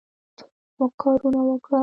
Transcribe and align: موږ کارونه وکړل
موږ 0.77 0.91
کارونه 1.01 1.39
وکړل 1.49 1.79